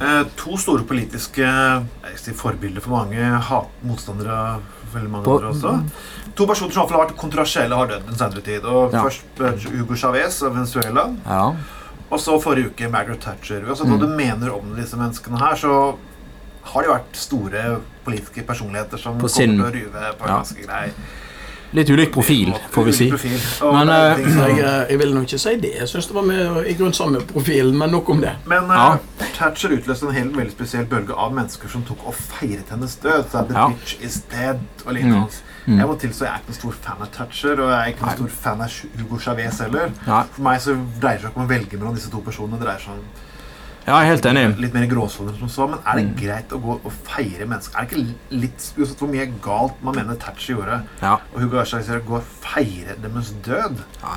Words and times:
Eh, 0.00 0.22
to 0.36 0.56
store 0.56 0.84
politiske 0.88 1.44
jeg 1.44 2.18
si, 2.18 2.32
forbilder 2.32 2.80
for 2.80 2.90
mange. 2.94 3.20
Hat, 3.50 3.66
motstandere 3.84 4.60
veldig 4.94 5.10
mange 5.12 5.28
andre 5.28 5.50
også. 5.52 5.74
To 6.38 6.46
personer 6.48 6.72
som 6.72 6.88
har 6.88 7.02
vært 7.04 7.16
kontroversielle, 7.20 7.76
har 7.76 7.86
dødd 7.90 8.06
den 8.08 8.16
senere 8.16 8.40
tid. 8.46 8.64
Og 8.64 8.92
Ja. 8.94 9.02
Først 9.04 9.40
eh, 9.40 9.70
Hugo 9.76 9.94
Chávez 9.94 10.42
av 10.42 10.54
Venezuela, 10.54 11.14
Ja. 11.26 11.54
og 12.10 12.18
så 12.18 12.40
forrige 12.42 12.70
uke 12.72 12.88
Margaret 12.90 13.20
Thatcher. 13.20 13.60
Altså, 13.68 13.84
Mm. 13.84 13.90
hva 13.92 14.00
du 14.00 14.06
mener 14.08 14.54
om 14.54 14.74
disse 14.74 14.96
menneskene 14.96 15.38
her, 15.38 15.54
så 15.56 15.96
har 16.62 16.82
de 16.82 16.88
vært 16.88 17.14
store 17.16 17.80
politiske 18.04 18.42
personligheter 18.46 18.98
som 18.98 19.14
På 19.18 19.26
kommer 19.26 19.28
sin- 19.28 19.56
til 19.56 19.64
å 19.64 19.72
ruve 19.72 20.16
på 20.18 20.22
en 20.22 20.28
Ja. 20.28 20.38
ganske 20.42 20.66
grei 20.66 20.90
Litt 21.72 21.90
ulik 21.90 22.10
profil, 22.12 22.54
får 22.74 22.84
vi 22.84 22.92
si. 22.92 23.06
Men, 23.10 23.18
som- 23.20 24.56
Jeg, 24.56 24.88
jeg 24.90 24.98
vil 24.98 25.12
nå 25.14 25.20
ikke 25.22 25.38
si 25.38 25.56
det. 25.62 25.70
Jeg 25.78 25.86
syns 25.88 26.06
det 26.08 26.14
var 26.16 26.22
med 26.26 26.66
i 26.66 26.74
grunn 26.74 26.92
samme 26.92 27.20
profilen, 27.26 27.76
men 27.78 27.90
nok 27.94 28.08
om 28.10 28.20
det. 28.20 28.32
Men 28.46 28.66
Ja. 28.68 28.94
eh, 29.20 29.26
Thatcher 29.36 29.68
utløste 29.76 30.08
en 30.08 30.14
hel 30.14 30.28
veldig 30.34 30.50
spesiell 30.52 30.84
bølge 30.86 31.14
av 31.14 31.32
mennesker 31.32 31.68
som 31.70 31.82
tok 31.86 32.02
og 32.06 32.14
feiret 32.14 32.68
hennes 32.70 32.96
død. 32.96 33.30
Så 33.30 33.46
The 33.48 33.54
Ja. 33.54 33.68
bitch 33.68 33.96
is 34.02 34.20
dead 34.30 34.58
og 34.86 34.92
litt 34.94 35.04
Mm. 35.66 35.76
Jeg 35.78 35.86
må 35.86 35.94
tilstå 36.00 36.24
jeg 36.24 36.32
er 36.32 36.38
ikke 36.40 36.48
noen 36.50 36.54
stor 36.60 36.72
fan 36.82 37.02
av 37.02 37.10
Thatcher, 37.12 37.52
og 37.60 37.68
jeg 37.70 37.78
er 37.78 37.92
ikke 37.94 38.06
noen 38.06 38.16
stor 38.16 38.28
fan 38.28 38.60
av 38.62 38.70
Hugo 38.98 39.18
Chavez 39.18 39.58
heller. 39.60 39.90
Nei. 40.06 40.24
For 40.32 40.42
meg 40.42 40.60
så 40.60 40.74
dreier 41.00 41.18
det 41.18 41.22
seg 41.22 41.30
ikke 41.30 41.36
om 41.36 41.46
å 41.46 41.48
velge 41.48 41.78
mellom 41.78 41.94
disse 41.94 42.10
to 42.10 42.16
personene. 42.20 42.58
Det 42.58 42.66
dreier 42.66 42.78
seg 42.80 42.88
om 42.88 43.04
Ja, 43.86 43.96
jeg 43.98 44.06
er 44.06 44.10
helt 44.12 44.26
enig. 44.26 44.58
litt 44.60 44.74
mer 44.74 44.86
gråsoner 44.86 45.38
som 45.38 45.48
så. 45.48 45.66
Men 45.70 45.78
er 45.86 45.96
det 45.96 46.04
Mm. 46.06 46.16
greit 46.20 46.48
å 46.52 46.60
gå 46.62 46.80
og 46.84 46.92
feire 47.04 47.46
mennesker? 47.46 47.76
Er 47.80 47.86
det 47.86 47.90
ikke 47.96 48.14
litt 48.30 48.72
Uansett 48.78 48.98
hvor 48.98 49.08
mye 49.08 49.26
galt 49.42 49.82
man 49.82 49.94
mener 49.96 50.14
Thatcher 50.14 50.54
gjorde, 50.54 50.82
Ja. 51.02 51.14
og 51.34 51.40
Hugo 51.40 51.56
Chávez 51.64 51.84
sier 51.86 52.00
gå 52.00 52.14
og 52.16 52.22
feire 52.22 52.94
deres 53.02 53.32
død? 53.44 53.78
Ja, 54.02 54.08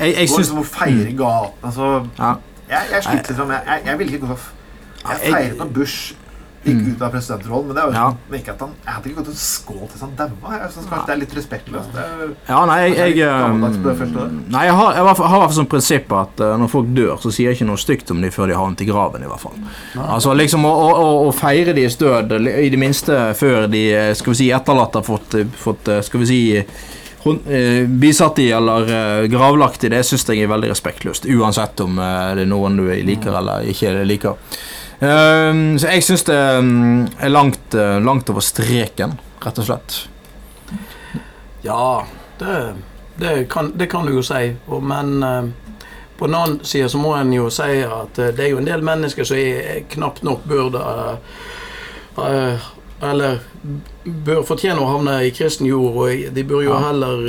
Jeg, 0.00 0.14
jeg 0.16 0.28
Gå 0.28 0.34
syns 0.34 0.38
liksom 0.38 0.58
og 0.58 0.66
feire 0.66 1.08
i 1.08 1.12
gaten. 1.16 1.52
Altså, 1.62 2.06
ja. 2.18 2.34
jeg, 2.68 2.82
jeg 2.92 3.02
sliter 3.02 3.34
litt 3.36 3.46
med 3.48 3.60
jeg, 3.66 3.82
jeg 3.86 3.98
ville 3.98 4.12
ikke 4.12 4.26
gått 4.26 4.38
og 5.04 5.10
Jeg 5.10 5.20
jeg- 5.22 5.32
feiret 5.34 5.56
når 5.58 5.72
Bush 5.72 6.14
gikk 6.64 6.76
Mm. 6.76 6.88
ut 6.94 7.02
av 7.02 7.10
presidentrollen, 7.14 7.66
men 7.68 7.74
det 7.76 7.82
er 7.82 7.86
jo 7.88 7.92
Ja. 7.94 8.08
sånn, 8.10 8.34
ikke 8.40 8.50
at 8.52 8.60
han, 8.60 8.72
jeg 8.84 8.92
hadde 8.94 9.06
ikke 9.08 9.16
gått 9.20 9.28
og 9.28 9.34
skålt 9.40 9.90
hvis 9.94 10.00
han 10.00 10.10
daua. 10.16 10.50
Jeg 10.60 10.70
synes 10.74 10.86
kanskje 10.90 11.06
det 11.06 11.14
er 11.14 11.20
litt 11.20 11.34
respektløst. 11.38 11.94
Er- 11.96 12.34
Ja, 12.48 12.66
nei, 12.66 12.78
jeg, 12.90 13.16
jeg, 13.16 13.96
feltet. 13.96 14.50
nei, 14.50 14.64
jeg 14.66 14.74
har, 14.74 14.92
i 14.92 15.00
hvert 15.06 15.16
fall 15.16 15.52
som 15.52 15.66
prinsipp 15.66 16.12
at 16.12 16.40
uh, 16.40 16.56
når 16.60 16.68
folk 16.68 16.86
dør, 16.94 17.16
så 17.18 17.32
sier 17.32 17.48
jeg 17.50 17.56
ikke 17.60 17.66
noe 17.70 17.76
stygt 17.80 18.10
om 18.10 18.20
dem 18.20 18.30
før 18.30 18.46
de 18.48 18.54
har 18.54 18.66
dem 18.66 18.76
til 18.76 18.86
graven. 18.92 19.22
i 19.22 19.26
hvert 19.26 19.40
fall. 19.40 19.56
Altså 19.96 20.34
liksom 20.36 20.64
Å, 20.64 20.68
å, 20.68 21.28
å, 21.28 21.32
feire 21.34 21.72
deres 21.74 21.96
død, 21.96 22.32
i 22.46 22.68
det 22.68 22.78
minste 22.78 23.34
før 23.34 23.66
de 23.70 23.92
eh, 23.94 24.12
skal 24.14 24.32
vi 24.32 24.36
si 24.36 24.50
etterlatt 24.52 24.94
har 24.94 25.02
fått, 25.02 25.34
eh, 25.40 25.44
fått 25.56 25.88
skal 26.04 26.20
vi 26.20 26.26
si 26.26 26.64
hun- 27.24 27.40
eh, 27.48 27.86
bisatt 27.86 28.38
i 28.38 28.50
eller 28.50 28.82
eh, 29.22 29.28
gravlagt 29.28 29.82
i, 29.84 29.88
det 29.88 30.04
syns 30.04 30.24
jeg 30.28 30.42
er 30.42 30.48
veldig 30.48 30.70
respektløst. 30.70 31.24
Uansett 31.24 31.80
om 31.80 31.98
eh, 31.98 32.34
det 32.34 32.42
er 32.42 32.52
noen 32.52 32.76
du 32.76 32.84
liker 32.84 33.32
eller 33.36 33.64
ikke 33.64 34.04
liker. 34.04 34.36
Eh, 35.00 35.52
så 35.80 35.90
jeg 35.94 36.04
syns 36.04 36.26
det 36.28 36.38
mm, 36.60 37.20
er 37.24 37.32
langt, 37.32 37.74
eh, 37.74 37.98
langt 38.04 38.30
over 38.32 38.44
streken, 38.44 39.16
rett 39.40 39.60
og 39.62 39.68
slett. 39.70 40.00
Ja, 41.64 42.06
det, 42.38 42.74
det, 43.16 43.48
kan, 43.50 43.72
det 43.76 43.86
kan 43.86 44.06
du 44.06 44.14
jo 44.14 44.22
si. 44.22 44.56
Men 44.82 45.22
eh, 45.22 45.44
på 46.18 46.26
den 46.26 46.34
annen 46.34 46.64
side 46.64 46.88
så 46.88 46.98
må 46.98 47.14
en 47.16 47.32
jo 47.32 47.48
si 47.52 47.80
at 47.80 48.18
eh, 48.18 48.32
det 48.36 48.44
er 48.44 48.52
jo 48.52 48.60
en 48.60 48.68
del 48.68 48.84
mennesker 48.84 49.24
som 49.24 49.40
er, 49.40 49.86
knapt 49.88 50.20
nok 50.26 50.44
burde 50.44 50.82
eh, 52.20 52.68
Eller 53.00 53.38
bør 54.04 54.42
fortjene 54.44 54.82
å 54.82 54.90
havne 54.90 55.14
i 55.24 55.30
kristen 55.32 55.68
jord, 55.68 55.96
og 55.96 56.34
de 56.36 56.44
bør 56.44 56.66
jo 56.66 56.76
heller 56.76 57.22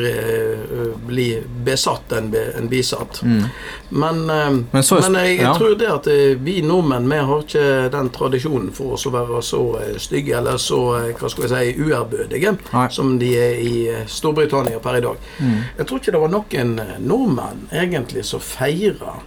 bli 1.07 1.43
besatt 1.65 2.11
enn 2.17 2.29
be, 2.31 2.41
en 2.57 2.67
bisatt. 2.69 3.21
Mm. 3.23 3.43
Men, 3.89 4.21
eh, 4.29 4.49
Men 4.71 4.83
så- 4.83 4.99
men 5.01 5.13
jeg, 5.25 5.37
jeg 5.37 5.41
ja. 5.45 5.53
tror 5.57 5.75
det 5.79 5.87
at 5.91 6.07
eh, 6.07 6.35
vi 6.43 6.61
nordmenn 6.61 7.09
vi 7.09 7.17
har 7.17 7.41
ikke 7.43 7.89
den 7.91 8.09
tradisjonen 8.09 8.71
for 8.73 8.93
oss 8.93 9.05
å 9.05 9.11
være 9.11 9.41
så 9.41 9.61
eh, 9.81 9.97
stygge 9.97 10.37
eller 10.37 10.57
så 10.57 10.79
hva 11.19 11.29
skal 11.29 11.47
jeg 11.47 11.75
si, 11.75 11.81
uærbødige 11.81 12.57
som 12.91 13.17
de 13.19 13.33
er 13.37 13.59
i 13.59 13.75
Storbritannia 14.07 14.79
per 14.79 14.97
i 14.97 15.01
dag. 15.01 15.17
Mm. 15.39 15.57
Jeg 15.77 15.87
tror 15.87 15.99
ikke 15.99 16.11
det 16.11 16.21
var 16.21 16.33
noen 16.37 16.79
nordmenn 17.07 17.67
egentlig 17.71 18.25
som 18.25 18.39
feira 18.39 19.17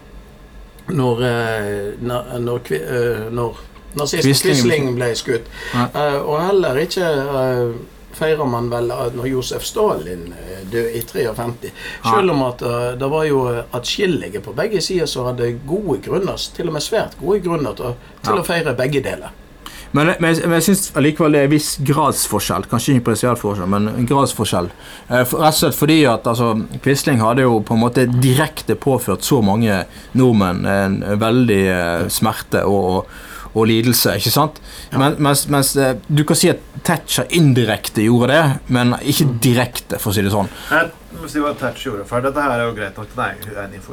når, 0.89 1.23
når, 2.03 2.39
når, 2.41 2.61
når 3.33 3.57
nazisten 3.97 4.53
Quisling- 4.53 4.95
ble 4.99 5.15
skutt. 5.17 5.47
Eh, 5.75 6.17
og 6.21 6.41
heller 6.43 6.81
ikke 6.83 7.07
uh, 7.09 7.73
feirer 8.19 8.49
man 8.49 8.71
vel 8.73 8.91
når 8.91 9.29
Josef 9.31 9.65
Stalin 9.67 10.27
eh, 10.33 10.65
døde 10.71 10.93
i 10.99 11.03
53. 11.03 11.73
Selv 12.05 12.35
om 12.35 12.43
at 12.49 12.63
eh, 12.63 12.91
det 13.01 13.13
var 13.13 13.29
jo 13.29 13.45
atskillige 13.75 14.43
på 14.45 14.57
begge 14.57 14.83
sider 14.85 15.11
som 15.11 15.31
hadde 15.31 15.55
gode 15.69 16.01
grunner, 16.05 16.39
til 16.57 16.71
og 16.71 16.77
med 16.79 16.85
svært 16.85 17.17
gode 17.21 17.41
grunner 17.45 17.77
til, 17.79 17.97
til 18.23 18.37
Ja. 18.37 18.43
å 18.43 18.47
feire 18.47 18.77
begge 18.79 19.03
deler. 19.05 19.33
Men, 19.95 20.07
men, 20.19 20.35
men 20.43 20.57
jeg 20.59 20.65
syns 20.67 20.89
allikevel 20.99 21.37
det 21.37 21.41
er 21.45 21.47
en 21.47 21.53
viss 21.53 21.69
gradsforskjell. 21.87 22.65
Kanskje 22.67 22.97
ikke 22.97 23.05
prinsipiell 23.13 23.37
forskjell, 23.39 23.69
men 23.71 23.87
en 23.93 24.09
gradsforskjell. 24.11 24.71
Eh, 25.07 25.23
for, 25.23 25.45
rett 25.45 25.55
og 25.55 25.61
slett 25.61 25.79
fordi 25.79 26.01
at 26.11 26.27
altså, 26.27 26.49
Quisling 26.83 27.23
hadde 27.23 27.45
jo 27.47 27.61
på 27.63 27.77
en 27.77 27.83
måte 27.85 28.09
direkte 28.11 28.75
påført 28.75 29.23
så 29.23 29.39
mange 29.47 29.85
nordmenn 30.19 30.67
en 30.67 30.99
veldig 31.23 31.61
eh, 31.77 32.09
smerte 32.11 32.65
og, 32.67 32.89
og, 32.91 33.15
og 33.55 33.67
lidelse, 33.71 34.17
ikke 34.19 34.33
sant? 34.35 34.61
Men, 34.93 35.15
mens, 35.23 35.47
mens 35.49 35.77
eh, 35.77 35.95
du 36.09 36.25
kan 36.27 36.37
si 36.37 36.51
at 36.51 36.59
Thatcher 36.85 37.25
indirekte 37.31 38.03
gjorde 38.05 38.33
det, 38.35 38.43
men 38.75 38.97
ikke 39.01 39.29
direkte, 39.41 39.99
for 40.03 40.11
å 40.11 40.15
si 40.17 40.25
det 40.27 40.33
sånn. 40.35 40.51
Jeg 40.75 40.91
si 41.31 41.41
hva 41.41 41.53
Thatcher 41.57 41.87
gjorde, 41.93 42.05
for 42.11 42.21
dette 42.21 42.43
her 42.43 42.51
er 42.59 42.65
jo 42.67 42.73
greit 42.77 42.99
nok. 42.99 43.13
Nei, 43.17 43.31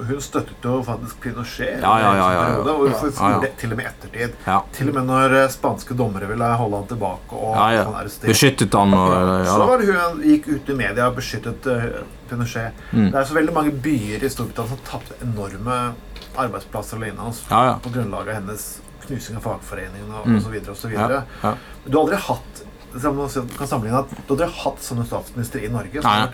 hun 0.09 0.19
støttet 0.25 0.65
jo 0.65 0.79
faktisk 0.83 1.19
Pinochet. 1.23 1.77
Ja, 1.79 1.93
ja, 2.01 2.09
ja, 2.17 2.25
ja, 2.33 2.41
ja. 2.49 2.57
Og 2.73 2.81
hun 2.89 2.91
Ja, 2.91 3.29
ja. 3.29 3.39
det- 3.45 3.53
til 3.61 3.71
og 3.71 3.77
med 3.77 3.85
ettertid. 3.91 4.33
Ja. 4.47 4.57
Til 4.73 4.89
og 4.89 4.95
med 4.95 5.05
når 5.07 5.37
eh, 5.43 5.47
spanske 5.53 5.95
dommere 5.95 6.27
ville 6.27 6.43
holde 6.43 6.75
han 6.81 6.87
tilbake 6.89 7.31
og 7.37 7.55
Ja, 7.55 7.69
ja. 7.77 7.83
han. 7.85 8.09
Beskyttet 8.25 8.73
han 8.73 8.93
og 8.97 9.13
ja, 9.13 9.45
så 9.45 9.67
var 9.69 9.77
det 9.77 9.87
hun 9.93 10.21
gikk 10.25 10.47
ut 10.49 10.69
i 10.69 10.73
media 10.73 11.07
og 11.07 11.15
beskyttet 11.21 11.67
eh, 11.67 11.85
Pinochet. 12.29 12.73
Mm. 12.91 13.11
Det 13.11 13.19
er 13.21 13.25
så 13.29 13.33
veldig 13.37 13.53
mange 13.53 13.71
byer 13.71 14.23
i 14.25 14.29
Storbritannia 14.29 14.69
som 14.73 14.83
tapte 14.89 15.15
enorme 15.21 15.93
arbeidsplasser 16.41 16.97
og 16.97 17.03
lignende 17.05 17.27
hans 17.29 17.43
Ja, 17.49 17.63
ja. 17.65 17.73
på 17.83 17.91
grunnlag 17.93 18.27
av 18.27 18.33
hennes 18.41 18.81
knusing 19.07 19.35
av 19.37 19.43
fagforeningene 19.43 20.13
og 20.21 20.27
Mm. 20.27 20.37
osv. 20.37 20.51
videre 20.51 20.71
og 20.71 20.77
så 20.77 20.89
Ja, 20.91 21.07
videre. 21.07 21.23
ja. 21.43 21.55
Du 21.87 21.97
har 21.97 22.03
aldri 22.05 22.17
hatt 22.17 22.63
som 23.01 23.47
kan 23.57 23.67
sammenligne 23.67 23.99
at 23.99 24.09
Du 24.27 24.35
har 24.35 24.45
aldri 24.45 24.57
hatt 24.63 24.79
sånne 24.81 25.05
statsministre 25.05 25.63
i 25.63 25.67
Norge. 25.69 26.01
Nei. 26.03 26.19
ja. 26.19 26.27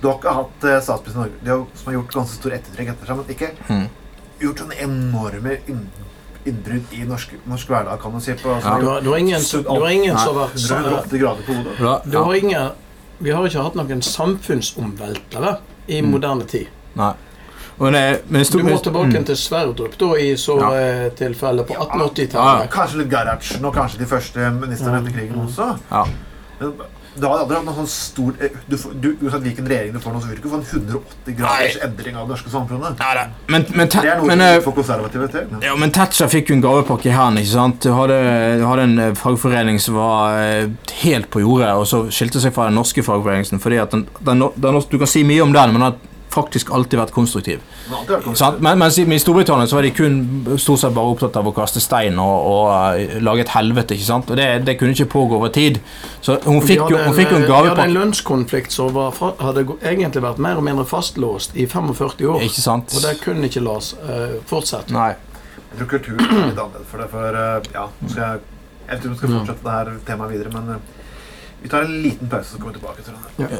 Du 0.00 0.08
har 0.08 0.18
ikke 0.18 0.34
hatt 0.34 0.82
statsminister 0.84 1.10
i 1.10 1.22
Norge 1.22 1.32
De 1.44 1.50
har, 1.50 1.66
som 1.74 1.92
har 1.92 2.02
gjort 2.02 2.12
ganske 2.14 2.34
stor 2.34 2.50
ettertrekk 2.52 2.88
etter 2.88 3.06
seg, 3.06 3.16
men 3.16 3.24
ikke 3.36 3.50
Mm. 3.68 3.88
gjort 4.40 4.58
sånne 4.58 4.80
enorme 4.82 5.58
innbrudd 6.46 6.84
i 6.92 7.04
norsk, 7.04 7.32
norsk 7.46 7.66
hverdag, 7.68 8.00
kan 8.00 8.12
du 8.12 8.20
si. 8.20 8.32
På, 8.34 8.48
Ja. 8.62 8.78
Du 8.78 8.86
har, 8.86 9.00
du 9.00 9.10
har 9.10 9.16
ingen, 9.18 9.40
du 9.40 9.80
har 9.80 9.88
ingen 9.90 10.18
som 10.18 10.36
har 10.36 10.46
vært 10.48 10.58
så- 10.58 10.74
180 10.76 11.18
grader 11.18 11.42
på 11.42 11.54
hodet. 11.54 11.78
Ja, 11.80 12.00
Du 12.04 12.18
har 12.22 12.34
ingen, 12.34 12.70
vi 13.18 13.30
har 13.30 13.44
ikke 13.44 13.62
hatt 13.62 13.74
noen 13.74 14.02
samfunnsomveltere 14.02 15.58
i 15.88 16.00
Mm. 16.02 16.10
moderne 16.10 16.44
tid. 16.46 16.68
Nei. 16.94 17.14
Men, 17.78 17.92
men 18.28 18.42
Du 18.50 18.62
må 18.64 18.78
tilbake 18.82 19.12
Mm. 19.18 19.24
til 19.28 19.36
Sverdrup 19.36 19.98
da, 19.98 20.12
i 20.16 20.32
så 20.36 20.58
Ja. 20.60 20.70
eh, 20.72 21.10
tilfelle 21.10 21.62
på 21.68 21.74
1880-tallet. 21.76 22.70
Kanskje 22.72 22.98
litt 23.02 23.10
Gerhardsen 23.10 23.64
og 23.64 23.74
kanskje 23.74 23.98
de 23.98 24.06
første 24.06 24.50
ministrene 24.60 25.02
etter 25.02 25.12
krigen 25.12 25.36
også. 25.46 25.78
Ja. 25.90 26.04
Men 26.60 26.72
du 27.20 27.26
har 27.26 27.38
aldri 27.38 27.56
hatt 27.56 27.64
noe 27.64 27.74
sånn 27.76 27.88
stor 27.88 28.32
eh, 28.40 28.48
du, 28.68 28.76
du, 29.00 29.08
Uansett 29.24 29.42
hvilken 29.44 29.68
regjering 29.68 29.92
du 29.92 29.98
får 30.00 30.12
nå, 30.12 30.20
så 30.20 30.28
vil 30.28 30.36
du 30.36 30.40
ikke 30.42 30.52
få 30.52 30.60
en 30.60 30.64
180 30.64 31.36
graders 31.38 31.76
endring 31.84 32.16
av 32.16 32.26
det 32.26 32.34
norske 32.34 32.50
samfunnet. 32.50 32.98
Men, 33.48 33.66
men, 33.76 33.88
Det 33.88 34.04
er 34.04 34.16
noe 34.20 34.26
men, 34.26 34.40
eh, 34.40 34.60
for 34.64 34.72
konservative 34.72 35.28
til. 35.32 35.46
Ja, 35.62 35.76
men 35.76 35.92
Thatcher 35.92 36.28
fikk 36.32 36.48
jo 36.50 36.56
en 36.56 36.62
gavepakke 36.64 37.06
i 37.12 37.12
hæren. 37.16 37.36
ikke 37.40 37.52
sant? 37.52 37.80
Du 37.84 37.92
hadde, 37.92 38.18
du 38.60 38.66
hadde 38.66 38.82
en 38.88 39.14
fagforening 39.16 39.80
som 39.80 39.94
var 40.00 40.68
helt 41.04 41.30
på 41.30 41.40
jordet, 41.44 41.72
og 41.76 41.86
så 41.86 42.06
skilte 42.12 42.40
seg 42.40 42.52
fra 42.56 42.68
den 42.70 42.74
norske 42.80 43.04
fagforeningen. 43.04 43.60
fordi 43.60 43.76
at 43.84 43.90
den, 43.92 44.06
den, 44.24 44.48
den, 44.56 44.82
Du 44.90 44.98
kan 44.98 45.06
si 45.06 45.24
mye 45.24 45.42
om 45.42 45.52
den, 45.52 45.72
men 45.72 45.82
har 45.82 45.94
faktisk 46.36 46.70
alltid 46.76 47.00
vært 47.00 47.14
konstruktiv. 47.16 47.64
Men, 47.88 48.78
mens 48.78 49.00
i, 49.00 49.06
i 49.08 49.20
Storbritannia 49.22 49.68
så 49.68 49.78
var 49.78 49.88
de 49.88 49.92
kun 49.96 50.20
stort 50.60 50.84
sett 50.84 50.94
bare 50.96 51.16
opptatt 51.16 51.38
av 51.40 51.48
å 51.48 51.54
kaste 51.56 51.82
stein 51.82 52.20
og, 52.22 52.48
og 52.52 52.70
eh, 53.00 53.18
lage 53.24 53.46
et 53.46 53.54
helvete. 53.56 53.96
ikke 53.96 54.08
sant? 54.08 54.30
Og 54.30 54.40
det, 54.40 54.48
det 54.68 54.76
kunne 54.80 54.96
ikke 54.96 55.08
pågå 55.16 55.40
over 55.40 55.52
tid. 55.54 55.80
Så 56.20 56.38
hun 56.46 56.60
fikk 56.64 56.84
jo, 56.84 56.98
en, 56.98 57.10
hun 57.10 57.18
fikk 57.18 57.32
jo 57.32 57.40
en 57.40 57.46
eh, 57.46 57.50
vi 57.50 57.70
hadde 57.70 57.86
en 57.88 57.96
lønnskonflikt 57.96 58.74
som 58.74 58.92
var, 58.96 59.16
hadde 59.42 59.66
egentlig 59.80 60.24
vært 60.24 60.42
mer 60.42 60.60
og 60.60 60.66
mindre 60.66 60.86
fastlåst 60.88 61.56
i 61.56 61.68
45 61.70 62.28
år. 62.32 62.44
Ikke 62.46 62.64
sant? 62.64 62.92
Og 62.96 63.04
det 63.04 63.16
kunne 63.22 63.50
ikke 63.50 63.64
la 63.64 63.78
oss 63.80 63.94
eh, 64.02 64.36
fortsette. 64.48 64.94
Nei. 64.96 65.14
Jeg 65.70 65.80
tror 65.80 65.88
kulturen 65.90 66.20
er 66.24 66.46
litt 66.50 66.60
annerledes 66.60 66.90
for 66.90 67.02
det. 67.02 67.08
For 67.12 67.36
uh, 67.36 67.72
ja, 67.74 67.88
nå 68.00 68.12
skal 68.12 68.22
jeg, 68.22 68.44
jeg 68.86 69.00
tror 69.02 69.12
vi 69.12 69.18
skal 69.20 69.34
fortsette 69.34 69.66
det 69.66 69.74
her 69.74 69.90
temaet 70.08 70.32
videre, 70.32 70.52
men 70.54 70.70
eh, 70.76 70.94
vi 71.62 71.70
tar 71.72 71.84
en 71.84 71.96
liten 72.04 72.30
pause, 72.30 72.52
så 72.52 72.60
kommer 72.60 72.76
vi 72.76 72.80
tilbake 72.80 73.04
til 73.04 73.16
det. 73.16 73.48